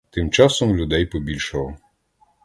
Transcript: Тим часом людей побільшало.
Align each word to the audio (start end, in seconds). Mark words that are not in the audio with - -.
Тим 0.09 0.31
часом 0.31 0.75
людей 0.75 1.05
побільшало. 1.05 1.77